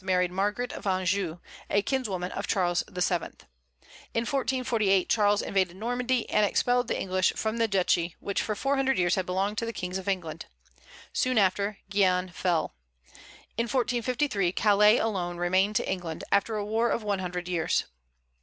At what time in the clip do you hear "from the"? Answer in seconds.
7.35-7.67